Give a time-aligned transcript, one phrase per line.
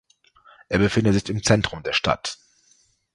[0.67, 2.39] Er befindet sich im Zentrum der Stadt.